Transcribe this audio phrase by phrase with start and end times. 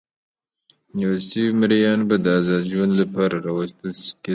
[0.97, 3.91] نیول شوي مریان به د ازاد ژوند لپاره راوستل
[4.23, 4.29] کېدل.